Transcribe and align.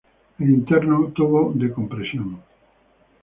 El 0.39 0.49
interno, 0.49 1.11
tubo 1.15 1.51
de 1.53 1.71
compresión. 1.71 2.41